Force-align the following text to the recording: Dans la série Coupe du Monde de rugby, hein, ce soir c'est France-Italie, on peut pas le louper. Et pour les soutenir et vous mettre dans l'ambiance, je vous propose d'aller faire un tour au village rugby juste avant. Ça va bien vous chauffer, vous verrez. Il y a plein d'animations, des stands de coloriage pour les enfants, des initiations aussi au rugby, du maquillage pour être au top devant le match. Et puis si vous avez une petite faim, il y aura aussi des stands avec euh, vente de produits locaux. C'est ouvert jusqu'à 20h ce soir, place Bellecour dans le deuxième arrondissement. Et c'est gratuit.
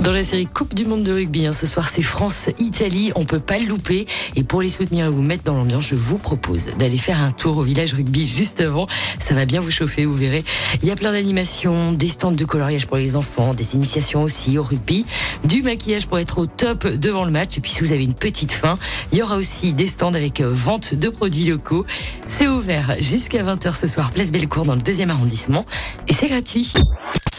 Dans 0.00 0.12
la 0.12 0.24
série 0.24 0.46
Coupe 0.46 0.74
du 0.74 0.84
Monde 0.84 1.04
de 1.04 1.12
rugby, 1.12 1.46
hein, 1.46 1.52
ce 1.52 1.66
soir 1.66 1.88
c'est 1.88 2.02
France-Italie, 2.02 3.12
on 3.14 3.24
peut 3.24 3.38
pas 3.38 3.58
le 3.58 3.66
louper. 3.66 4.06
Et 4.34 4.42
pour 4.42 4.60
les 4.60 4.68
soutenir 4.68 5.06
et 5.06 5.08
vous 5.08 5.22
mettre 5.22 5.44
dans 5.44 5.54
l'ambiance, 5.54 5.86
je 5.88 5.94
vous 5.94 6.18
propose 6.18 6.70
d'aller 6.78 6.98
faire 6.98 7.22
un 7.22 7.30
tour 7.30 7.58
au 7.58 7.62
village 7.62 7.94
rugby 7.94 8.26
juste 8.26 8.60
avant. 8.60 8.88
Ça 9.20 9.34
va 9.34 9.44
bien 9.44 9.60
vous 9.60 9.70
chauffer, 9.70 10.04
vous 10.04 10.14
verrez. 10.14 10.44
Il 10.82 10.88
y 10.88 10.90
a 10.90 10.96
plein 10.96 11.12
d'animations, 11.12 11.92
des 11.92 12.08
stands 12.08 12.32
de 12.32 12.44
coloriage 12.44 12.86
pour 12.86 12.96
les 12.96 13.14
enfants, 13.14 13.54
des 13.54 13.74
initiations 13.74 14.22
aussi 14.22 14.58
au 14.58 14.64
rugby, 14.64 15.04
du 15.44 15.62
maquillage 15.62 16.06
pour 16.06 16.18
être 16.18 16.38
au 16.38 16.46
top 16.46 16.86
devant 16.86 17.24
le 17.24 17.30
match. 17.30 17.58
Et 17.58 17.60
puis 17.60 17.70
si 17.70 17.80
vous 17.80 17.92
avez 17.92 18.04
une 18.04 18.14
petite 18.14 18.52
faim, 18.52 18.78
il 19.12 19.18
y 19.18 19.22
aura 19.22 19.36
aussi 19.36 19.72
des 19.72 19.86
stands 19.86 20.14
avec 20.14 20.40
euh, 20.40 20.50
vente 20.50 20.94
de 20.94 21.08
produits 21.08 21.44
locaux. 21.44 21.86
C'est 22.28 22.48
ouvert 22.48 22.96
jusqu'à 22.98 23.42
20h 23.42 23.78
ce 23.78 23.86
soir, 23.86 24.10
place 24.10 24.32
Bellecour 24.32 24.64
dans 24.64 24.74
le 24.74 24.82
deuxième 24.82 25.10
arrondissement. 25.10 25.64
Et 26.08 26.12
c'est 26.12 26.28
gratuit. 26.28 26.72